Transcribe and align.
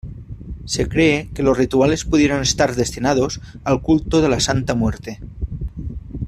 Se 0.65 0.89
cree 0.89 1.29
que 1.35 1.43
los 1.43 1.59
rituales 1.59 2.05
pudieron 2.05 2.41
estar 2.41 2.73
destinados 2.73 3.39
al 3.63 3.83
culto 3.83 4.19
de 4.19 4.29
la 4.29 4.39
Santa 4.39 4.73
Muerte. 4.73 5.19